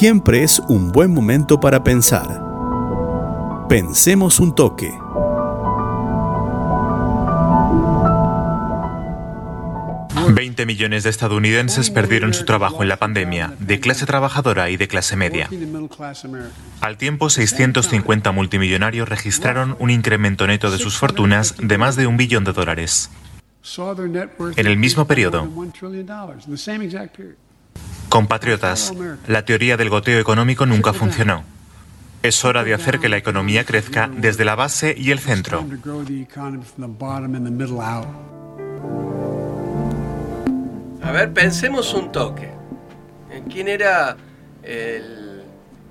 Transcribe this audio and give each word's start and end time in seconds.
siempre 0.00 0.42
es 0.42 0.60
un 0.60 0.92
buen 0.92 1.12
momento 1.12 1.60
para 1.60 1.84
pensar. 1.84 2.42
Pensemos 3.68 4.40
un 4.40 4.54
toque. 4.54 4.90
Veinte 10.30 10.64
millones 10.64 11.02
de 11.02 11.10
estadounidenses 11.10 11.90
perdieron 11.90 12.32
su 12.32 12.46
trabajo 12.46 12.82
en 12.82 12.88
la 12.88 12.96
pandemia, 12.96 13.52
de 13.58 13.78
clase 13.78 14.06
trabajadora 14.06 14.70
y 14.70 14.78
de 14.78 14.88
clase 14.88 15.16
media. 15.16 15.50
Al 16.80 16.96
tiempo, 16.96 17.28
650 17.28 18.32
multimillonarios 18.32 19.06
registraron 19.06 19.76
un 19.80 19.90
incremento 19.90 20.46
neto 20.46 20.70
de 20.70 20.78
sus 20.78 20.96
fortunas 20.96 21.56
de 21.58 21.76
más 21.76 21.96
de 21.96 22.06
un 22.06 22.16
billón 22.16 22.44
de 22.44 22.54
dólares. 22.54 23.10
En 24.56 24.66
el 24.66 24.78
mismo 24.78 25.06
periodo, 25.06 25.46
compatriotas, 28.10 28.92
la 29.26 29.46
teoría 29.46 29.78
del 29.78 29.88
goteo 29.88 30.20
económico 30.20 30.66
nunca 30.66 30.92
funcionó. 30.92 31.44
Es 32.22 32.44
hora 32.44 32.64
de 32.64 32.74
hacer 32.74 32.98
que 32.98 33.08
la 33.08 33.16
economía 33.16 33.64
crezca 33.64 34.10
desde 34.14 34.44
la 34.44 34.54
base 34.54 34.94
y 34.98 35.10
el 35.10 35.20
centro. 35.20 35.64
A 41.02 41.12
ver, 41.12 41.32
pensemos 41.32 41.94
un 41.94 42.12
toque. 42.12 42.50
¿Quién 43.50 43.68
era 43.68 44.16
el 44.62 45.42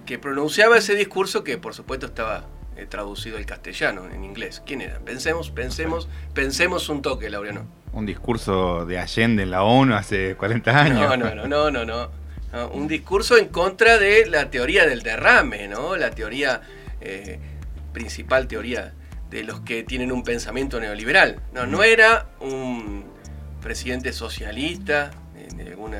que 0.05 0.19
pronunciaba 0.19 0.77
ese 0.77 0.95
discurso 0.95 1.43
que 1.43 1.57
por 1.57 1.73
supuesto 1.73 2.05
estaba 2.05 2.45
eh, 2.77 2.85
traducido 2.87 3.37
al 3.37 3.45
castellano, 3.45 4.07
en 4.13 4.23
inglés? 4.23 4.61
¿Quién 4.65 4.81
era? 4.81 4.99
Pensemos, 4.99 5.49
pensemos, 5.49 6.07
pensemos 6.33 6.89
un 6.89 7.01
toque, 7.01 7.29
Laureano. 7.29 7.65
Un 7.93 8.05
discurso 8.05 8.85
de 8.85 8.99
Allende 8.99 9.43
en 9.43 9.51
la 9.51 9.63
ONU 9.63 9.95
hace 9.95 10.35
40 10.35 10.79
años. 10.79 11.17
No, 11.17 11.17
no, 11.17 11.47
no, 11.47 11.71
no, 11.71 11.85
no. 11.85 12.67
un 12.73 12.87
discurso 12.87 13.37
en 13.37 13.47
contra 13.47 13.97
de 13.97 14.25
la 14.27 14.49
teoría 14.49 14.85
del 14.85 15.01
derrame, 15.01 15.67
¿no? 15.67 15.95
La 15.95 16.11
teoría, 16.11 16.61
eh, 17.01 17.39
principal 17.93 18.47
teoría 18.47 18.93
de 19.29 19.43
los 19.43 19.61
que 19.61 19.83
tienen 19.83 20.11
un 20.11 20.23
pensamiento 20.23 20.79
neoliberal. 20.79 21.39
No, 21.53 21.65
no 21.65 21.83
era 21.83 22.27
un 22.39 23.05
presidente 23.61 24.13
socialista 24.13 25.11
de 25.55 25.67
algún 25.69 25.95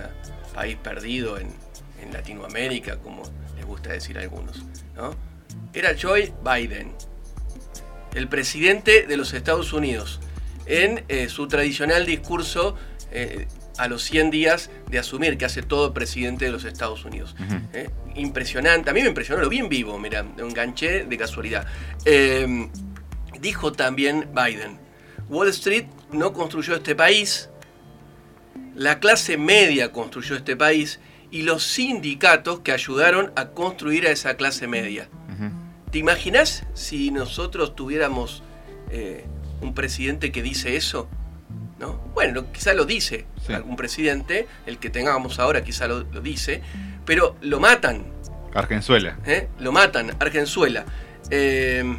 país 0.54 0.78
perdido 0.78 1.38
en, 1.38 1.70
Latinoamérica, 2.14 2.98
como 2.98 3.22
les 3.56 3.66
gusta 3.68 3.92
decir 3.92 4.18
a 4.18 4.22
algunos. 4.22 4.64
¿no? 4.96 5.16
Era 5.76 5.92
Joe 6.02 6.34
Biden, 6.44 6.92
el 8.16 8.28
presidente 8.28 9.06
de 9.06 9.16
los 9.16 9.36
Estados 9.36 9.74
Unidos, 9.74 10.20
en 10.70 11.04
eh, 11.10 11.28
su 11.28 11.48
tradicional 11.48 12.06
discurso 12.06 12.76
eh, 13.12 13.48
a 13.78 13.88
los 13.88 14.04
100 14.04 14.32
días 14.32 14.70
de 14.90 15.00
asumir 15.00 15.38
que 15.38 15.46
hace 15.46 15.62
todo 15.62 15.94
presidente 15.94 16.46
de 16.46 16.52
los 16.52 16.64
Estados 16.64 17.04
Unidos. 17.04 17.36
¿eh? 17.74 17.90
impresionante, 18.16 18.90
a 18.90 18.94
mí 18.94 19.02
me 19.02 19.10
impresionó, 19.10 19.42
lo 19.42 19.50
vi 19.50 19.60
en 19.60 19.70
vivo, 19.70 19.98
mira, 20.00 20.24
me 20.24 20.44
enganché 20.44 21.06
de 21.06 21.18
casualidad. 21.18 21.66
dijo 23.40 23.72
también 23.72 24.30
Biden, 24.34 24.80
Wall 25.28 25.50
Street 25.50 25.86
no 26.12 26.34
construyó 26.34 26.76
este 26.76 26.96
país, 26.96 27.50
la 28.76 29.00
clase 29.00 29.38
media 29.38 29.92
construyó 29.92 30.36
este 30.36 30.56
país 30.56 31.00
y 31.32 31.44
los 31.44 31.64
sindicatos 31.64 32.60
que 32.62 32.72
ayudaron 32.72 33.32
a 33.36 33.50
construir 33.50 34.08
a 34.08 34.12
esa 34.12 34.36
clase 34.36 34.68
media. 34.68 35.10
¿Te 35.92 35.98
imaginas 35.98 36.66
si 36.76 37.10
nosotros 37.10 37.76
tuviéramos 37.76 38.44
eh, 38.92 39.26
un 39.62 39.74
presidente 39.74 40.32
que 40.32 40.42
dice 40.42 40.76
eso? 40.76 41.10
¿No? 41.80 41.94
Bueno, 42.14 42.52
quizá 42.52 42.74
lo 42.74 42.86
dice 42.86 43.26
algún 43.48 43.76
presidente, 43.76 44.48
el 44.66 44.80
que 44.80 44.90
tengamos 44.90 45.40
ahora 45.40 45.64
quizá 45.64 45.88
lo, 45.88 46.04
dice, 46.04 46.62
pero 47.06 47.38
lo 47.42 47.60
matan. 47.60 48.06
Argenzuela. 48.54 49.18
¿Eh? 49.26 49.48
Lo 49.60 49.72
matan, 49.72 50.16
Argenzuela. 50.20 50.86
Eh, 51.32 51.96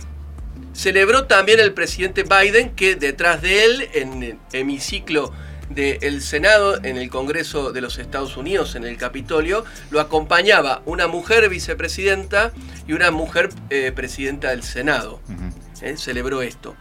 Celebró 0.73 1.25
también 1.27 1.61
el 1.61 1.73
presidente 1.73 2.23
Biden 2.23 2.71
que 2.71 2.95
detrás 2.95 3.43
de 3.43 3.65
él, 3.65 3.89
en 3.93 4.23
el 4.23 4.39
hemiciclo 4.53 5.33
del 5.69 6.23
Senado, 6.23 6.83
en 6.83 6.97
el 6.97 7.11
Congreso 7.11 7.73
de 7.73 7.81
los 7.81 7.99
Estados 7.99 8.37
Unidos, 8.37 8.75
en 8.77 8.85
el 8.85 8.97
Capitolio, 8.97 9.65
lo 9.91 10.01
acompañaba 10.01 10.83
una 10.87 11.07
mujer 11.07 11.49
vicepresidenta 11.49 12.53
y 12.87 12.93
una 12.93 13.11
mujer 13.11 13.51
eh, 13.71 13.93
presidenta 13.95 14.51
del 14.51 14.63
Senado. 14.63 15.21
Eh, 15.83 15.97
celebró 15.97 16.43
esto. 16.43 16.77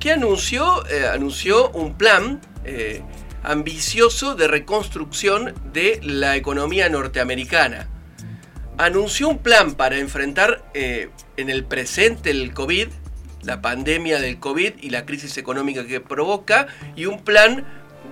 ¿Qué 0.00 0.12
anunció? 0.12 0.86
Eh, 0.88 1.06
anunció 1.06 1.70
un 1.70 1.94
plan 1.94 2.40
ambicioso 3.42 4.34
de 4.34 4.46
reconstrucción 4.46 5.54
de 5.72 6.00
la 6.02 6.36
economía 6.36 6.88
norteamericana. 6.90 7.88
Anunció 8.76 9.28
un 9.28 9.38
plan 9.38 9.74
para 9.74 9.96
enfrentar 9.96 10.62
en 10.74 11.50
el 11.50 11.64
presente 11.64 12.30
el 12.30 12.52
COVID 12.52 12.88
la 13.42 13.62
pandemia 13.62 14.20
del 14.20 14.38
COVID 14.38 14.74
y 14.80 14.90
la 14.90 15.06
crisis 15.06 15.36
económica 15.38 15.86
que 15.86 16.00
provoca, 16.00 16.66
y 16.96 17.06
un 17.06 17.22
plan 17.22 17.66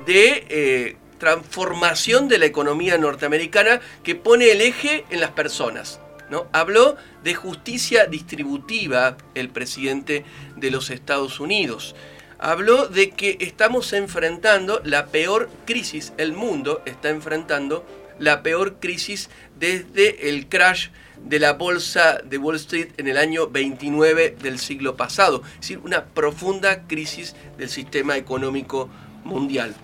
de 0.07 0.47
eh, 0.49 0.97
transformación 1.19 2.29
de 2.29 2.39
la 2.39 2.47
economía 2.47 2.99
norteamericana 2.99 3.81
que 4.03 4.15
pone 4.15 4.51
el 4.51 4.61
eje 4.61 5.05
en 5.11 5.21
las 5.21 5.31
personas. 5.31 6.01
¿No? 6.31 6.47
Habló 6.53 6.97
de 7.23 7.35
justicia 7.35 8.07
distributiva 8.07 9.17
el 9.35 9.49
presidente 9.51 10.25
de 10.57 10.71
los 10.71 10.91
Estados 10.91 11.41
Unidos. 11.41 11.95
Habló 12.39 12.89
de 12.89 13.11
que 13.11 13.39
estamos 13.41 13.93
enfrentando 13.93 14.81
la 14.85 15.07
peor 15.07 15.49
crisis, 15.65 16.13
el 16.19 16.33
mundo 16.33 16.83
está 16.85 17.09
enfrentando 17.09 17.87
la 18.19 18.43
peor 18.43 18.77
crisis 18.81 19.31
desde 19.59 20.29
el 20.29 20.49
crash 20.49 20.89
de 21.23 21.39
la 21.39 21.55
bolsa 21.55 22.21
de 22.25 22.39
Wall 22.39 22.57
Street 22.57 22.89
en 22.99 23.09
el 23.09 23.17
año 23.17 23.49
29 23.49 24.37
del 24.43 24.59
siglo 24.59 24.97
pasado, 24.97 25.43
es 25.55 25.61
decir, 25.61 25.79
una 25.79 26.05
profunda 26.05 26.87
crisis 26.87 27.35
del 27.57 27.69
sistema 27.69 28.17
económico 28.17 28.91
mundial. 29.25 29.75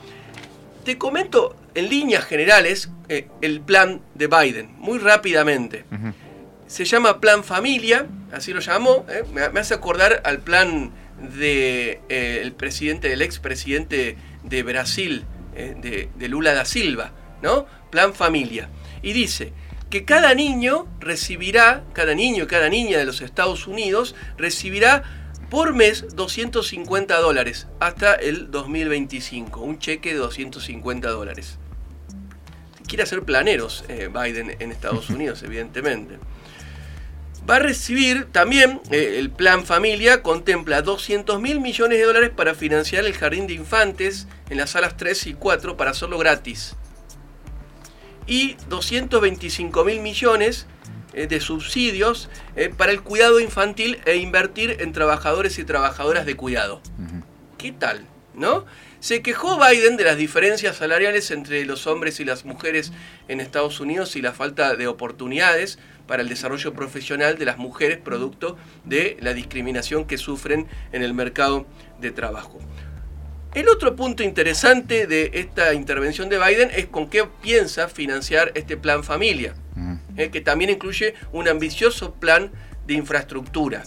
Te 0.84 0.98
comento 0.98 1.56
en 1.74 1.88
líneas 1.88 2.24
generales 2.24 2.90
eh, 3.08 3.28
el 3.40 3.60
plan 3.60 4.00
de 4.14 4.26
Biden, 4.26 4.74
muy 4.78 4.98
rápidamente. 4.98 5.84
Se 6.72 6.86
llama 6.86 7.20
Plan 7.20 7.44
Familia, 7.44 8.06
así 8.32 8.54
lo 8.54 8.60
llamó, 8.60 9.04
eh, 9.10 9.24
me, 9.30 9.60
hace 9.60 9.74
acordar 9.74 10.22
al 10.24 10.38
plan 10.38 10.90
del 11.20 11.38
de, 11.38 12.00
eh, 12.08 12.40
el 12.40 12.52
presidente, 12.52 13.10
del 13.10 13.20
expresidente 13.20 14.16
de 14.42 14.62
Brasil, 14.62 15.26
de, 15.54 16.08
de 16.14 16.28
Lula 16.28 16.54
da 16.54 16.64
Silva, 16.64 17.12
¿no? 17.42 17.66
Plan 17.90 18.14
Familia. 18.14 18.70
Y 19.02 19.12
dice, 19.12 19.52
que 19.90 20.06
cada 20.06 20.34
niño 20.34 20.88
recibirá, 20.98 21.84
cada 21.92 22.14
niño 22.14 22.44
y 22.44 22.46
cada 22.46 22.70
niña 22.70 22.96
de 22.96 23.04
los 23.04 23.20
Estados 23.20 23.66
Unidos 23.66 24.14
recibirá 24.38 25.02
por 25.50 25.74
mes 25.74 26.16
250 26.16 27.20
dólares 27.20 27.66
hasta 27.80 28.14
el 28.14 28.50
2025, 28.50 29.60
un 29.60 29.78
cheque 29.78 30.14
de 30.14 30.20
250 30.20 31.10
dólares. 31.10 31.58
Quiere 32.86 33.02
hacer 33.02 33.24
planeros 33.24 33.84
eh, 33.88 34.08
Biden 34.08 34.56
en 34.58 34.72
Estados 34.72 35.10
Unidos, 35.10 35.42
evidentemente. 35.42 36.16
Va 37.48 37.56
a 37.56 37.58
recibir 37.58 38.26
también, 38.30 38.80
eh, 38.90 39.16
el 39.18 39.30
plan 39.30 39.64
familia 39.64 40.22
contempla 40.22 40.82
200 40.82 41.40
mil 41.40 41.60
millones 41.60 41.98
de 41.98 42.04
dólares 42.04 42.30
para 42.34 42.54
financiar 42.54 43.04
el 43.04 43.14
jardín 43.14 43.46
de 43.46 43.54
infantes 43.54 44.28
en 44.48 44.58
las 44.58 44.70
salas 44.70 44.96
3 44.96 45.26
y 45.26 45.34
4 45.34 45.76
para 45.76 45.90
hacerlo 45.90 46.18
gratis 46.18 46.76
y 48.26 48.56
225 48.68 49.84
mil 49.84 50.00
millones 50.00 50.66
eh, 51.12 51.26
de 51.26 51.40
subsidios 51.40 52.28
eh, 52.56 52.72
para 52.74 52.92
el 52.92 53.02
cuidado 53.02 53.40
infantil 53.40 54.00
e 54.06 54.16
invertir 54.16 54.76
en 54.80 54.92
trabajadores 54.92 55.58
y 55.58 55.64
trabajadoras 55.64 56.26
de 56.26 56.36
cuidado. 56.36 56.80
¿Qué 57.58 57.72
tal? 57.72 58.06
¿No? 58.34 58.64
Se 59.02 59.20
quejó 59.20 59.58
Biden 59.58 59.96
de 59.96 60.04
las 60.04 60.16
diferencias 60.16 60.76
salariales 60.76 61.32
entre 61.32 61.64
los 61.64 61.88
hombres 61.88 62.20
y 62.20 62.24
las 62.24 62.44
mujeres 62.44 62.92
en 63.26 63.40
Estados 63.40 63.80
Unidos 63.80 64.14
y 64.14 64.22
la 64.22 64.32
falta 64.32 64.76
de 64.76 64.86
oportunidades 64.86 65.80
para 66.06 66.22
el 66.22 66.28
desarrollo 66.28 66.72
profesional 66.72 67.36
de 67.36 67.44
las 67.44 67.58
mujeres 67.58 67.98
producto 67.98 68.56
de 68.84 69.16
la 69.20 69.34
discriminación 69.34 70.04
que 70.04 70.18
sufren 70.18 70.68
en 70.92 71.02
el 71.02 71.14
mercado 71.14 71.66
de 72.00 72.12
trabajo. 72.12 72.60
El 73.54 73.68
otro 73.68 73.96
punto 73.96 74.22
interesante 74.22 75.08
de 75.08 75.32
esta 75.34 75.74
intervención 75.74 76.28
de 76.28 76.38
Biden 76.38 76.70
es 76.72 76.86
con 76.86 77.10
qué 77.10 77.24
piensa 77.42 77.88
financiar 77.88 78.52
este 78.54 78.76
plan 78.76 79.02
familia, 79.02 79.54
mm. 79.74 79.94
eh, 80.16 80.30
que 80.30 80.40
también 80.40 80.70
incluye 80.70 81.14
un 81.32 81.48
ambicioso 81.48 82.14
plan 82.14 82.52
de 82.86 82.94
infraestructura. 82.94 83.82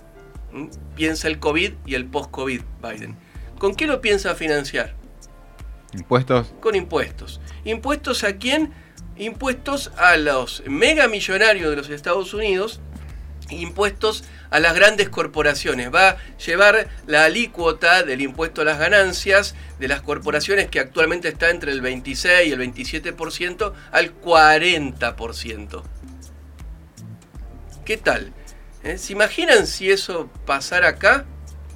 Piensa 0.97 1.29
el 1.29 1.39
COVID 1.39 1.71
y 1.85 1.95
el 1.95 2.06
post-COVID 2.06 2.62
Biden. 2.83 3.15
¿Con 3.57 3.75
qué 3.75 3.88
lo 3.88 4.01
piensa 4.01 4.35
financiar? 4.35 5.05
Impuestos. 5.95 6.53
Con 6.59 6.75
impuestos. 6.75 7.42
¿Impuestos 7.63 8.24
a 8.24 8.38
quién? 8.38 8.74
Impuestos 9.18 9.92
a 9.97 10.18
los 10.18 10.63
megamillonarios 10.68 11.69
de 11.69 11.75
los 11.75 11.89
Estados 11.89 12.33
Unidos 12.33 12.81
impuestos 13.50 14.24
a 14.50 14.59
las 14.59 14.75
grandes 14.75 15.09
corporaciones. 15.09 15.94
Va 15.94 16.09
a 16.09 16.18
llevar 16.38 16.88
la 17.07 17.25
alícuota 17.25 18.03
del 18.03 18.21
impuesto 18.21 18.62
a 18.62 18.65
las 18.65 18.80
ganancias 18.80 19.56
de 19.80 19.88
las 19.88 20.01
corporaciones 20.01 20.68
que 20.68 20.80
actualmente 20.80 21.27
está 21.27 21.50
entre 21.50 21.71
el 21.71 21.81
26 21.81 22.48
y 22.48 22.51
el 22.51 22.59
27% 22.59 23.74
al 23.91 24.19
40%. 24.19 25.83
¿Qué 27.83 27.98
tal? 27.98 28.33
¿Eh? 28.83 28.98
¿Se 28.98 29.13
imaginan 29.13 29.68
si 29.68 29.91
eso 29.91 30.30
pasara 30.45 30.89
acá? 30.89 31.25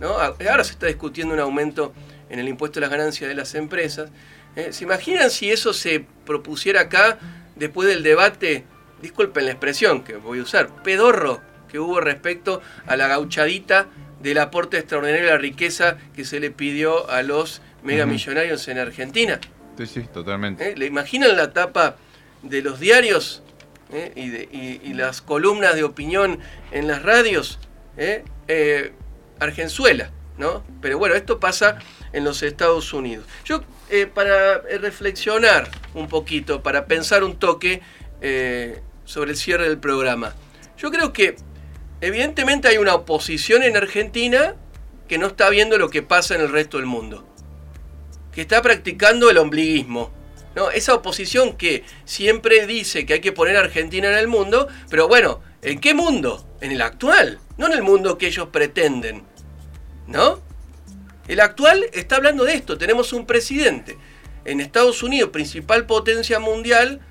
Ahora 0.01 0.63
se 0.63 0.71
está 0.71 0.87
discutiendo 0.87 1.33
un 1.33 1.39
aumento 1.39 1.93
en 2.29 2.39
el 2.39 2.47
impuesto 2.47 2.79
a 2.79 2.81
las 2.81 2.89
ganancias 2.89 3.27
de 3.27 3.35
las 3.35 3.55
empresas. 3.55 4.09
¿Eh? 4.55 4.69
¿Se 4.71 4.83
imaginan 4.83 5.29
si 5.29 5.51
eso 5.51 5.73
se 5.73 6.05
propusiera 6.25 6.81
acá 6.81 7.17
después 7.55 7.87
del 7.87 8.03
debate, 8.03 8.65
disculpen 9.01 9.45
la 9.45 9.51
expresión 9.51 10.03
que 10.03 10.15
voy 10.15 10.39
a 10.39 10.43
usar, 10.43 10.83
pedorro 10.83 11.41
que 11.69 11.79
hubo 11.79 11.99
respecto 11.99 12.61
a 12.87 12.95
la 12.95 13.07
gauchadita 13.07 13.87
del 14.21 14.39
aporte 14.39 14.77
extraordinario 14.77 15.27
de 15.27 15.31
la 15.31 15.37
riqueza 15.37 15.97
que 16.15 16.25
se 16.25 16.39
le 16.39 16.51
pidió 16.51 17.09
a 17.09 17.21
los 17.21 17.61
megamillonarios 17.83 18.67
en 18.67 18.79
Argentina? 18.79 19.39
Sí, 19.77 19.85
sí, 19.85 20.01
totalmente. 20.11 20.71
¿Eh? 20.71 20.75
¿Le 20.75 20.87
imaginan 20.87 21.37
la 21.37 21.53
tapa 21.53 21.97
de 22.41 22.61
los 22.61 22.79
diarios 22.79 23.43
¿eh? 23.93 24.11
y, 24.83 24.93
las 24.93 25.21
columnas 25.21 25.75
de 25.75 25.83
opinión 25.83 26.39
en 26.71 26.87
las 26.87 27.03
radios? 27.03 27.59
Argenzuela, 29.39 30.11
¿no? 30.37 30.63
Pero 30.81 30.97
bueno, 30.97 31.15
esto 31.15 31.39
pasa 31.39 31.79
en 32.13 32.23
los 32.23 32.43
Estados 32.43 32.93
Unidos. 32.93 33.25
Yo, 33.45 33.61
eh, 33.89 34.07
para 34.07 34.55
eh, 34.55 34.77
reflexionar 34.79 35.69
un 35.93 36.07
poquito, 36.07 36.61
para 36.63 36.85
pensar 36.85 37.23
un 37.23 37.37
toque 37.37 37.81
eh, 38.21 38.81
sobre 39.05 39.31
el 39.31 39.37
cierre 39.37 39.67
del 39.67 39.79
programa, 39.79 40.35
yo 40.77 40.91
creo 40.91 41.13
que 41.13 41.35
evidentemente 42.01 42.67
hay 42.67 42.77
una 42.77 42.95
oposición 42.95 43.63
en 43.63 43.77
Argentina 43.77 44.55
que 45.07 45.17
no 45.17 45.27
está 45.27 45.49
viendo 45.49 45.77
lo 45.77 45.89
que 45.89 46.03
pasa 46.03 46.35
en 46.35 46.41
el 46.41 46.49
resto 46.49 46.77
del 46.77 46.85
mundo, 46.85 47.27
que 48.31 48.41
está 48.41 48.61
practicando 48.61 49.29
el 49.29 49.37
ombliguismo. 49.37 50.11
¿no? 50.55 50.71
Esa 50.71 50.95
oposición 50.95 51.57
que 51.57 51.83
siempre 52.05 52.65
dice 52.65 53.05
que 53.05 53.13
hay 53.13 53.21
que 53.21 53.31
poner 53.31 53.55
a 53.57 53.61
Argentina 53.61 54.09
en 54.09 54.17
el 54.17 54.27
mundo, 54.27 54.67
pero 54.89 55.07
bueno, 55.07 55.41
¿en 55.61 55.79
qué 55.79 55.93
mundo? 55.93 56.45
En 56.61 56.71
el 56.71 56.81
actual, 56.81 57.39
no 57.57 57.67
en 57.67 57.73
el 57.73 57.83
mundo 57.83 58.17
que 58.17 58.27
ellos 58.27 58.49
pretenden. 58.51 59.23
¿No? 60.07 60.38
El 61.29 61.41
actual 61.41 61.85
está 61.93 62.15
hablando 62.15 62.43
de 62.43 62.55
esto. 62.55 62.79
Tenemos 62.79 63.13
un 63.13 63.27
presidente 63.27 63.99
en 64.45 64.59
Estados 64.59 65.03
Unidos, 65.03 65.29
principal 65.29 65.85
potencia 65.85 66.39
mundial, 66.39 67.01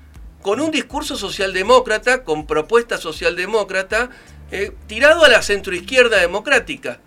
con 0.41 0.59
un 0.59 0.71
discurso 0.71 1.15
socialdemócrata, 1.15 2.25
con 2.25 2.45
propuesta 2.45 2.97
socialdemócrata, 2.97 4.09
eh, 4.51 4.73
tirado 4.87 5.23
a 5.23 5.29
la 5.29 5.41
centroizquierda 5.41 6.17
democrática. 6.17 6.99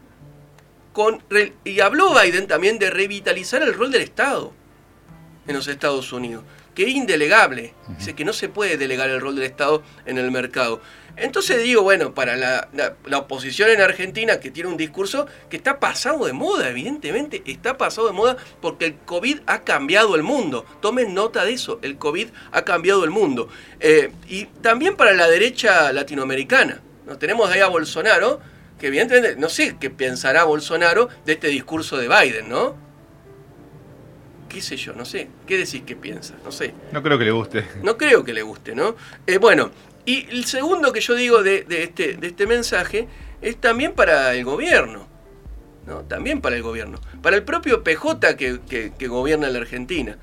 Y 1.64 1.80
habló 1.80 2.14
Biden 2.18 2.46
también 2.46 2.78
de 2.78 2.88
revitalizar 2.88 3.62
el 3.62 3.74
rol 3.74 3.92
del 3.92 4.02
Estado 4.02 4.54
en 5.46 5.54
los 5.54 5.68
Estados 5.68 6.14
Unidos, 6.14 6.44
que 6.74 6.84
es 6.84 6.90
indelegable. 6.90 7.74
Dice 7.98 8.14
que 8.14 8.24
no 8.24 8.32
se 8.32 8.48
puede 8.48 8.76
delegar 8.76 9.10
el 9.10 9.20
rol 9.20 9.34
del 9.34 9.44
Estado 9.44 9.82
en 10.06 10.18
el 10.18 10.30
mercado. 10.30 10.80
Entonces 11.16 11.62
digo, 11.62 11.82
bueno, 11.82 12.14
para 12.14 12.36
la, 12.36 13.18
oposición 13.18 13.68
en 13.70 13.80
Argentina 13.80 14.40
que 14.40 14.50
tiene 14.50 14.70
un 14.70 14.76
discurso 14.76 15.26
que 15.50 15.56
está 15.56 15.78
pasado 15.78 16.24
de 16.24 16.32
moda, 16.32 16.70
evidentemente 16.70 17.42
está 17.44 17.76
pasado 17.76 18.06
de 18.06 18.14
moda 18.14 18.36
porque 18.60 18.86
el 18.86 18.96
COVID 18.96 19.40
ha 19.46 19.60
cambiado 19.60 20.14
el 20.14 20.22
mundo. 20.22 20.64
Tomen 20.80 21.12
nota 21.12 21.44
de 21.44 21.52
eso, 21.52 21.78
el 21.82 21.98
COVID 21.98 22.28
ha 22.52 22.62
cambiado 22.62 23.04
el 23.04 23.10
mundo. 23.10 23.48
Eh, 23.80 24.10
y 24.28 24.46
también 24.46 24.96
para 24.96 25.12
la 25.12 25.28
derecha 25.28 25.92
latinoamericana. 25.92 26.80
¿no? 27.06 27.18
Tenemos 27.18 27.50
ahí 27.50 27.60
a 27.60 27.66
Bolsonaro, 27.66 28.40
que 28.78 28.86
evidentemente, 28.86 29.36
no 29.36 29.50
sé 29.50 29.76
qué 29.78 29.90
pensará 29.90 30.44
Bolsonaro 30.44 31.08
de 31.26 31.34
este 31.34 31.48
discurso 31.48 31.98
de 31.98 32.08
Biden, 32.08 32.48
¿no? 32.48 32.91
Qué 34.52 34.60
sé 34.60 34.76
yo, 34.76 34.92
no 34.92 35.04
sé. 35.04 35.28
¿Qué 35.46 35.56
decís 35.56 35.82
que 35.82 35.96
piensa? 35.96 36.34
No 36.44 36.52
sé. 36.52 36.74
No 36.92 37.02
creo 37.02 37.18
que 37.18 37.24
le 37.24 37.30
guste. 37.30 37.66
No 37.82 37.96
creo 37.96 38.22
que 38.22 38.32
le 38.32 38.42
guste, 38.42 38.74
¿no? 38.74 38.96
Eh, 39.26 39.38
bueno, 39.38 39.70
y 40.04 40.26
el 40.30 40.44
segundo 40.44 40.92
que 40.92 41.00
yo 41.00 41.14
digo 41.14 41.42
de, 41.42 41.64
este, 41.68 42.14
de 42.14 42.26
este 42.26 42.46
mensaje 42.46 43.08
es 43.40 43.56
también 43.56 43.92
para 43.92 44.34
el 44.34 44.44
gobierno. 44.44 45.06
¿no? 45.86 46.02
También 46.02 46.40
para 46.40 46.56
el 46.56 46.62
gobierno. 46.62 47.00
Para 47.22 47.36
el 47.36 47.44
propio 47.44 47.82
PJ 47.82 48.36
que, 48.36 49.08
gobierna 49.08 49.48
la 49.48 49.58
Argentina. 49.58 50.16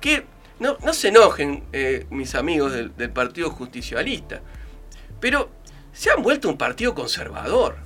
Que 0.00 0.24
no, 0.58 0.76
se 0.92 1.08
enojen 1.08 1.64
eh, 1.72 2.06
mis 2.10 2.34
amigos 2.34 2.72
del, 2.72 3.10
Partido 3.10 3.50
Justicialista. 3.50 4.40
Pero 5.20 5.50
se 5.92 6.10
han 6.10 6.22
vuelto 6.22 6.48
un 6.48 6.58
partido 6.58 6.94
conservador. 6.94 7.76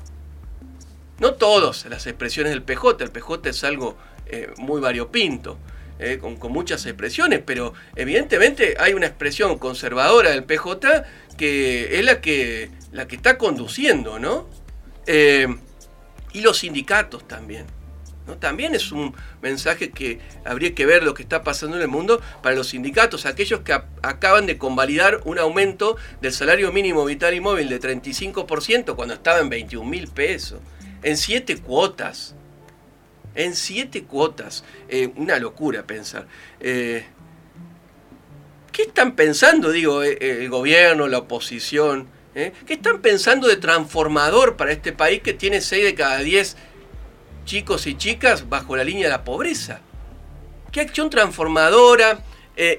No 1.18 1.34
todos 1.34 1.86
las 1.86 2.06
expresiones 2.06 2.52
del 2.52 2.62
PJ. 2.62 3.04
El 3.04 3.10
PJ 3.10 3.50
es 3.50 3.64
algo 3.64 3.96
eh, 4.26 4.52
muy 4.56 4.80
variopinto. 4.80 5.58
Eh, 6.02 6.18
con, 6.18 6.38
muchas 6.50 6.86
expresiones, 6.86 7.42
pero 7.44 7.74
evidentemente 7.94 8.74
hay 8.78 8.94
una 8.94 9.04
expresión 9.04 9.58
conservadora 9.58 10.30
del 10.30 10.44
PJ 10.44 11.04
que 11.36 11.98
es 11.98 12.04
la 12.06 12.22
que, 12.22 12.70
la 12.90 13.06
que 13.06 13.16
está 13.16 13.36
conduciendo, 13.36 14.18
¿no? 14.18 14.48
Eh, 15.06 15.46
y 16.32 16.40
los 16.40 16.58
sindicatos 16.58 17.28
también. 17.28 17.66
También 18.38 18.74
es 18.74 18.92
un 18.92 19.14
mensaje 19.42 19.90
que 19.90 20.20
habría 20.44 20.74
que 20.74 20.86
ver 20.86 21.02
lo 21.02 21.12
que 21.12 21.22
está 21.22 21.42
pasando 21.44 21.76
en 21.76 21.82
el 21.82 21.88
mundo 21.88 22.22
para 22.42 22.54
los 22.54 22.68
sindicatos, 22.68 23.26
aquellos 23.26 23.60
que 23.60 23.72
acaban 24.02 24.46
de 24.46 24.56
convalidar 24.56 25.20
un 25.24 25.38
aumento 25.38 25.96
del 26.22 26.32
salario 26.32 26.72
mínimo 26.72 27.04
vital 27.04 27.34
y 27.34 27.40
móvil 27.40 27.68
de 27.68 27.78
35% 27.78 28.94
cuando 28.96 29.14
estaba 29.14 29.40
en 29.40 29.50
21 29.50 29.84
mil 29.88 30.08
pesos, 30.08 30.60
en 31.02 31.18
siete 31.18 31.58
cuotas. 31.58 32.34
En 33.34 33.54
siete 33.54 34.04
cuotas. 34.04 34.64
Eh, 34.88 35.12
una 35.16 35.38
locura 35.38 35.86
pensar. 35.86 36.26
Eh, 36.60 37.04
¿Qué 38.72 38.82
están 38.82 39.14
pensando, 39.14 39.70
digo, 39.70 40.02
eh, 40.02 40.16
el 40.20 40.48
gobierno, 40.48 41.08
la 41.08 41.18
oposición? 41.18 42.08
¿Qué 42.32 42.74
están 42.74 43.02
pensando 43.02 43.48
de 43.48 43.56
transformador 43.56 44.56
para 44.56 44.70
este 44.70 44.92
país 44.92 45.20
que 45.20 45.34
tiene 45.34 45.60
6 45.60 45.84
de 45.84 45.94
cada 45.94 46.18
10 46.18 46.56
chicos 47.44 47.88
y 47.88 47.96
chicas 47.96 48.48
bajo 48.48 48.76
la 48.76 48.84
línea 48.84 49.06
de 49.06 49.10
la 49.10 49.24
pobreza? 49.24 49.80
¿Qué 50.70 50.80
acción 50.80 51.10
transformadora, 51.10 52.22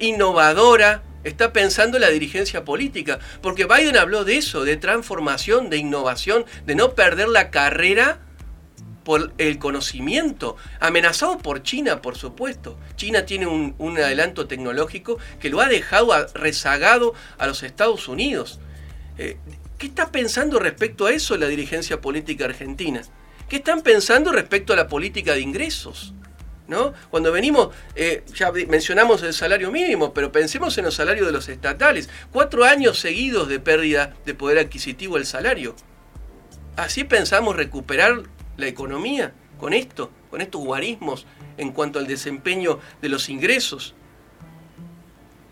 innovadora 0.00 1.02
está 1.22 1.52
pensando 1.52 1.98
la 1.98 2.08
dirigencia 2.08 2.64
política? 2.64 3.18
Porque 3.42 3.66
Biden 3.66 3.98
habló 3.98 4.24
de 4.24 4.38
eso, 4.38 4.64
de 4.64 4.78
transformación, 4.78 5.68
de 5.68 5.76
innovación, 5.76 6.46
de 6.64 6.74
no 6.74 6.94
perder 6.94 7.28
la 7.28 7.50
carrera 7.50 8.20
por 9.04 9.32
el 9.38 9.58
conocimiento, 9.58 10.56
amenazado 10.80 11.38
por 11.38 11.62
China, 11.62 12.02
por 12.02 12.16
supuesto. 12.16 12.78
China 12.96 13.26
tiene 13.26 13.46
un, 13.46 13.98
adelanto 13.98 14.46
tecnológico 14.46 15.18
que 15.40 15.50
lo 15.50 15.60
ha 15.60 15.68
dejado 15.68 16.12
rezagado 16.34 17.14
a 17.38 17.46
los 17.46 17.62
Estados 17.62 18.08
Unidos. 18.08 18.60
Eh, 19.18 19.36
¿Qué 19.78 19.86
está 19.88 20.12
pensando 20.12 20.58
respecto 20.58 21.06
a 21.06 21.12
eso 21.12 21.36
la 21.36 21.48
dirigencia 21.48 22.00
política 22.00 22.44
argentina? 22.44 23.02
¿Qué 23.48 23.56
están 23.56 23.82
pensando 23.82 24.32
respecto 24.32 24.72
a 24.72 24.76
la 24.76 24.88
política 24.88 25.34
de 25.34 25.40
ingresos? 25.40 26.14
¿No? 26.68 26.94
Cuando 27.10 27.32
venimos, 27.32 27.68
eh, 27.96 28.22
ya 28.34 28.52
mencionamos 28.68 29.22
el 29.24 29.34
salario 29.34 29.70
mínimo, 29.70 30.14
pero 30.14 30.32
pensemos 30.32 30.78
en 30.78 30.84
los 30.84 30.94
salarios 30.94 31.26
de 31.26 31.32
los 31.32 31.48
estatales. 31.48 32.08
Cuatro 32.30 32.64
años 32.64 32.98
seguidos 32.98 33.48
de 33.48 33.58
pérdida 33.58 34.14
de 34.24 34.34
poder 34.34 34.58
adquisitivo 34.58 35.16
del 35.16 35.26
salario. 35.26 35.74
Así 36.76 37.04
pensamos 37.04 37.56
recuperar 37.56 38.22
la 38.56 38.66
economía 38.66 39.32
con 39.58 39.72
esto, 39.72 40.10
con 40.30 40.40
estos 40.40 40.62
guarismos 40.62 41.26
en 41.56 41.72
cuanto 41.72 41.98
al 41.98 42.06
desempeño 42.06 42.80
de 43.00 43.08
los 43.08 43.28
ingresos. 43.28 43.94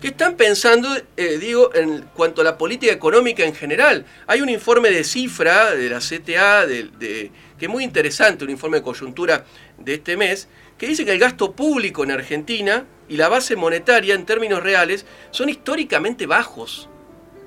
¿Qué 0.01 0.09
están 0.09 0.37
pensando, 0.37 0.89
eh, 1.17 1.37
digo, 1.39 1.75
en 1.75 2.03
cuanto 2.15 2.41
a 2.41 2.45
la 2.45 2.57
política 2.57 2.91
económica 2.91 3.45
en 3.45 3.55
general? 3.55 4.07
Hay 4.27 4.41
un 4.41 4.49
informe 4.49 4.91
de 4.91 5.05
cifra 5.05 5.75
de 5.75 5.91
la 5.91 5.99
CTA, 5.99 6.67
que 6.67 7.31
es 7.59 7.69
muy 7.69 7.85
interesante, 7.85 8.45
un 8.45 8.51
informe 8.51 8.79
de 8.79 8.83
coyuntura 8.83 9.45
de 9.77 9.95
este 9.95 10.17
mes, 10.17 10.49
que 10.79 10.87
dice 10.87 11.05
que 11.05 11.13
el 11.13 11.19
gasto 11.19 11.53
público 11.53 12.03
en 12.03 12.13
Argentina 12.13 12.87
y 13.11 13.19
la 13.19 13.29
base 13.29 13.57
monetaria 13.57 14.15
en 14.15 14.25
términos 14.25 14.63
reales 14.63 15.05
son 15.31 15.51
históricamente 15.51 16.25
bajos 16.25 16.89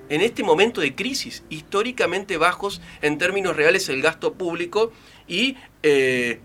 en 0.10 0.22
este 0.22 0.44
momento 0.44 0.82
de 0.82 0.96
crisis, 0.96 1.44
históricamente 1.50 2.38
bajos 2.38 2.82
en 3.02 3.18
términos 3.18 3.56
reales 3.56 3.90
el 3.90 4.02
gasto 4.02 4.34
público 4.34 4.92
y 5.28 5.58
eh, 5.82 6.40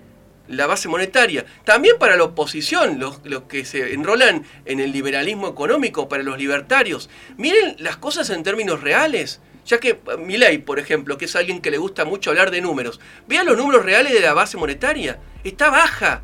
la 0.48 0.66
base 0.66 0.88
monetaria. 0.88 1.44
También 1.64 1.96
para 1.98 2.16
la 2.16 2.24
oposición, 2.24 2.98
los, 2.98 3.20
que 3.48 3.64
se 3.64 3.92
enrolan 3.92 4.44
en 4.64 4.80
el 4.80 4.92
liberalismo 4.92 5.48
económico, 5.48 6.08
para 6.08 6.22
los 6.22 6.38
libertarios. 6.38 7.10
Miren 7.36 7.76
las 7.78 7.96
cosas 7.96 8.30
en 8.30 8.42
términos 8.42 8.80
reales. 8.80 9.40
Ya 9.66 9.78
que 9.78 10.00
Milei, 10.18 10.58
por 10.58 10.78
ejemplo, 10.78 11.18
que 11.18 11.26
es 11.26 11.36
alguien 11.36 11.60
que 11.60 11.70
le 11.70 11.76
gusta 11.76 12.06
mucho 12.06 12.30
hablar 12.30 12.50
de 12.50 12.62
números, 12.62 13.00
vean 13.26 13.44
los 13.44 13.58
números 13.58 13.84
reales 13.84 14.14
de 14.14 14.20
la 14.20 14.32
base 14.32 14.56
monetaria. 14.56 15.18
Está 15.44 15.68
baja. 15.68 16.22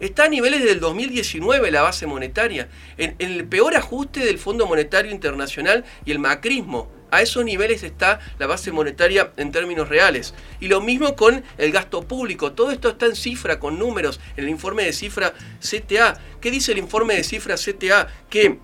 Está 0.00 0.24
a 0.24 0.28
niveles 0.28 0.64
del 0.64 0.80
2019 0.80 1.70
la 1.70 1.82
base 1.82 2.06
monetaria, 2.06 2.68
en, 2.98 3.14
el 3.20 3.44
peor 3.46 3.76
ajuste 3.76 4.20
del 4.20 4.38
Fondo 4.38 4.66
Monetario 4.66 5.12
Internacional 5.12 5.84
y 6.04 6.10
el 6.10 6.18
macrismo. 6.18 6.90
A 7.12 7.22
esos 7.22 7.44
niveles 7.44 7.84
está 7.84 8.18
la 8.40 8.48
base 8.48 8.72
monetaria 8.72 9.32
en 9.36 9.52
términos 9.52 9.88
reales. 9.88 10.34
Y 10.58 10.66
lo 10.66 10.80
mismo 10.80 11.14
con 11.14 11.44
el 11.58 11.70
gasto 11.70 12.02
público. 12.02 12.54
Todo 12.54 12.72
esto 12.72 12.88
está 12.88 13.06
en 13.06 13.14
cifra, 13.14 13.60
con 13.60 13.78
números, 13.78 14.18
en 14.36 14.44
el 14.44 14.50
informe 14.50 14.84
de 14.84 14.92
cifra 14.92 15.32
CTA. 15.60 16.20
¿Qué 16.40 16.50
dice 16.50 16.72
el 16.72 16.78
informe 16.78 17.14
de 17.14 17.22
cifra 17.22 17.54
CTA? 17.54 18.08
Que 18.28 18.58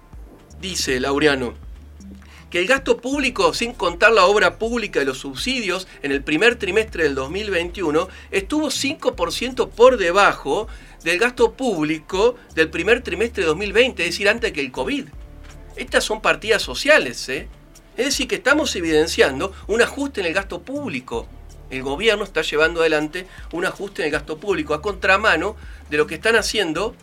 dice 0.60 0.98
Laureano 0.98 1.69
que 2.50 2.58
el 2.58 2.66
gasto 2.66 2.96
público, 2.96 3.54
sin 3.54 3.72
contar 3.72 4.12
la 4.12 4.26
obra 4.26 4.58
pública 4.58 5.00
y 5.00 5.04
los 5.04 5.18
subsidios, 5.18 5.86
en 6.02 6.10
el 6.10 6.22
primer 6.22 6.56
trimestre 6.56 7.04
del 7.04 7.14
2021 7.14 8.08
estuvo 8.32 8.68
5% 8.68 9.70
por 9.70 9.96
debajo 9.96 10.66
del 11.04 11.18
gasto 11.18 11.52
público 11.52 12.34
del 12.54 12.68
primer 12.68 13.02
trimestre 13.02 13.44
de 13.44 13.48
2020, 13.48 14.02
es 14.02 14.10
decir, 14.10 14.28
antes 14.28 14.52
que 14.52 14.60
el 14.60 14.72
COVID. 14.72 15.06
Estas 15.76 16.04
son 16.04 16.20
partidas 16.20 16.60
sociales, 16.60 17.28
¿eh? 17.28 17.48
Es 17.96 18.06
decir, 18.06 18.28
que 18.28 18.36
estamos 18.36 18.74
evidenciando 18.76 19.52
un 19.68 19.82
ajuste 19.82 20.20
en 20.20 20.26
el 20.26 20.34
gasto 20.34 20.62
público. 20.62 21.28
El 21.70 21.82
gobierno 21.82 22.24
está 22.24 22.42
llevando 22.42 22.80
adelante 22.80 23.26
un 23.52 23.64
ajuste 23.64 24.02
en 24.02 24.06
el 24.06 24.12
gasto 24.12 24.38
público 24.38 24.74
a 24.74 24.82
contramano 24.82 25.56
de 25.88 25.98
lo 25.98 26.06
que 26.06 26.16
están 26.16 26.34
haciendo 26.34 26.96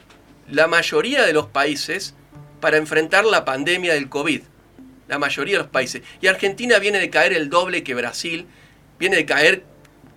la 0.50 0.68
mayoría 0.68 1.24
de 1.24 1.34
los 1.34 1.48
países 1.48 2.16
para 2.60 2.78
enfrentar 2.78 3.26
la 3.26 3.46
pandemia 3.46 3.94
del 3.94 4.10
COVID. 4.10 4.42
La 5.08 5.20
mayoría 5.20 5.58
de 5.58 5.64
los 5.64 5.72
países. 5.72 6.02
Y 6.22 6.28
Argentina 6.28 6.80
viene 6.80 7.00
de 7.00 7.10
caer 7.10 7.34
el 7.34 7.50
doble 7.50 7.84
que 7.84 7.96
Brasil, 7.96 8.46
viene 9.00 9.16
de 9.18 9.26
caer 9.26 9.64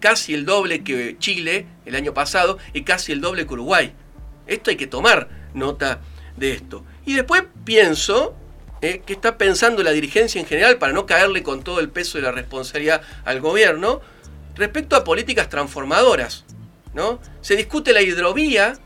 casi 0.00 0.34
el 0.34 0.44
doble 0.44 0.82
que 0.82 1.16
Chile 1.18 1.66
el 1.84 1.94
año 1.94 2.14
pasado 2.14 2.58
y 2.72 2.82
casi 2.82 3.12
el 3.12 3.20
doble 3.20 3.46
que 3.46 3.54
Uruguay. 3.54 3.92
Esto 4.46 4.70
hay 4.70 4.76
que 4.76 4.86
tomar 4.86 5.28
nota 5.54 6.00
de 6.36 6.52
esto. 6.52 6.84
Y 7.06 7.14
después 7.14 7.44
pienso 7.64 8.34
eh, 8.82 9.02
que 9.04 9.12
está 9.12 9.36
pensando 9.36 9.82
la 9.82 9.90
dirigencia 9.90 10.40
en 10.40 10.46
general 10.46 10.78
para 10.78 10.92
no 10.92 11.06
caerle 11.06 11.42
con 11.42 11.62
todo 11.62 11.80
el 11.80 11.90
peso 11.90 12.18
de 12.18 12.24
la 12.24 12.32
responsabilidad 12.32 13.02
al 13.24 13.40
gobierno 13.40 14.00
respecto 14.56 14.96
a 14.96 15.04
políticas 15.04 15.48
transformadoras. 15.48 16.44
¿no? 16.94 17.20
Se 17.42 17.56
discute 17.56 17.92
la 17.92 18.02
hidrovía, 18.02 18.78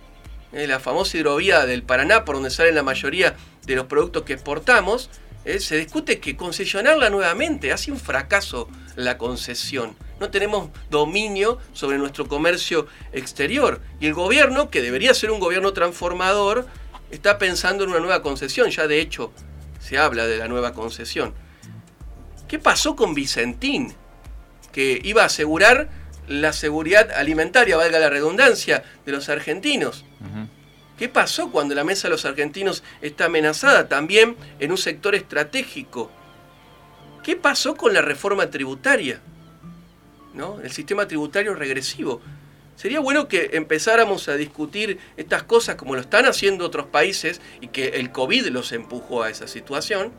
eh, 0.52 0.66
la 0.66 0.80
famosa 0.80 1.16
hidrovía 1.16 1.64
del 1.64 1.82
Paraná, 1.82 2.24
por 2.24 2.34
donde 2.34 2.50
salen 2.50 2.74
la 2.74 2.82
mayoría 2.82 3.36
de 3.66 3.76
los 3.76 3.86
productos 3.86 4.24
que 4.24 4.34
exportamos. 4.34 5.10
Eh, 5.44 5.60
se 5.60 5.76
discute 5.76 6.20
que 6.20 6.36
concesionarla 6.36 7.10
nuevamente, 7.10 7.72
hace 7.72 7.92
un 7.92 7.98
fracaso 7.98 8.68
la 8.96 9.18
concesión. 9.18 9.96
No 10.20 10.30
tenemos 10.30 10.70
dominio 10.90 11.58
sobre 11.72 11.98
nuestro 11.98 12.26
comercio 12.28 12.86
exterior. 13.12 13.80
Y 14.00 14.06
el 14.06 14.14
gobierno, 14.14 14.70
que 14.70 14.80
debería 14.80 15.12
ser 15.12 15.30
un 15.30 15.40
gobierno 15.40 15.72
transformador, 15.72 16.66
está 17.10 17.38
pensando 17.38 17.84
en 17.84 17.90
una 17.90 18.00
nueva 18.00 18.22
concesión. 18.22 18.70
Ya 18.70 18.86
de 18.86 19.00
hecho 19.00 19.32
se 19.80 19.98
habla 19.98 20.26
de 20.26 20.38
la 20.38 20.48
nueva 20.48 20.72
concesión. 20.72 21.34
¿Qué 22.48 22.58
pasó 22.58 22.96
con 22.96 23.14
Vicentín? 23.14 23.94
Que 24.72 25.00
iba 25.04 25.22
a 25.22 25.26
asegurar 25.26 25.90
la 26.26 26.52
seguridad 26.52 27.10
alimentaria, 27.12 27.76
valga 27.76 27.98
la 27.98 28.08
redundancia, 28.08 28.82
de 29.04 29.12
los 29.12 29.28
argentinos. 29.28 30.04
¿Qué 30.98 31.08
pasó 31.08 31.50
cuando 31.50 31.74
la 31.74 31.84
mesa 31.84 32.08
de 32.08 32.12
los 32.12 32.24
argentinos 32.24 32.84
está 33.02 33.24
amenazada 33.24 33.88
también 33.88 34.36
en 34.60 34.70
un 34.70 34.78
sector 34.78 35.14
estratégico? 35.14 36.10
¿Qué 37.24 37.36
pasó 37.36 37.74
con 37.74 37.92
la 37.92 38.02
reforma 38.02 38.50
tributaria? 38.50 39.20
¿No? 40.34 40.60
El 40.60 40.70
sistema 40.70 41.08
tributario 41.08 41.54
regresivo. 41.54 42.20
Sería 42.76 43.00
bueno 43.00 43.28
que 43.28 43.50
empezáramos 43.54 44.28
a 44.28 44.36
discutir 44.36 44.98
estas 45.16 45.44
cosas 45.44 45.76
como 45.76 45.94
lo 45.94 46.00
están 46.00 46.26
haciendo 46.26 46.66
otros 46.66 46.86
países 46.86 47.40
y 47.60 47.68
que 47.68 47.88
el 47.88 48.10
COVID 48.10 48.46
los 48.48 48.72
empujó 48.72 49.22
a 49.22 49.30
esa 49.30 49.48
situación 49.48 50.12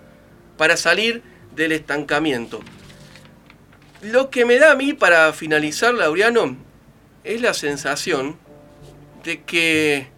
para 0.57 0.77
salir 0.77 1.21
del 1.55 1.73
estancamiento. 1.73 2.61
Lo 4.01 4.29
que 4.29 4.45
me 4.45 4.57
da 4.57 4.71
a 4.71 4.75
mí 4.75 4.93
para 4.93 5.31
finalizar, 5.33 5.93
Laureano, 5.93 6.57
es 7.23 7.41
la 7.41 7.53
sensación 7.53 8.37
de 9.23 9.43
que 9.43 10.14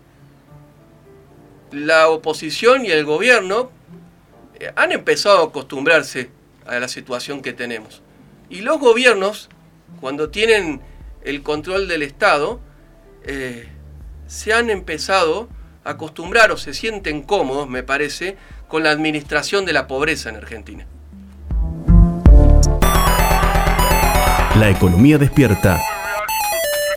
la 1.71 2.09
oposición 2.09 2.86
y 2.86 2.91
el 2.91 3.05
gobierno 3.05 3.71
eh, 4.59 4.71
han 4.75 4.91
empezado 4.91 5.41
a 5.41 5.45
acostumbrarse 5.45 6.29
a 6.65 6.79
la 6.79 6.88
situación 6.88 7.41
que 7.41 7.53
tenemos. 7.53 8.01
Y 8.50 8.62
los 8.62 8.79
gobiernos, 8.79 9.50
cuando 10.00 10.29
tienen 10.29 10.81
el 11.24 11.43
control 11.43 11.88
del 11.88 12.03
Estado, 12.03 12.59
eh, 13.24 13.67
se 14.27 14.53
han 14.53 14.69
empezado 14.69 15.50
a 15.83 15.91
acostumbrar 15.91 16.51
o 16.51 16.57
se 16.57 16.74
sienten 16.74 17.21
cómodos, 17.21 17.67
me 17.67 17.83
parece, 17.83 18.38
con 18.67 18.83
la 18.83 18.91
administración 18.91 19.65
de 19.65 19.74
la 19.74 19.88
pobreza 19.88 20.29
en 20.29 20.36
Argentina. 20.38 20.86
La 24.59 24.69
economía 24.69 25.17
despierta 25.17 25.96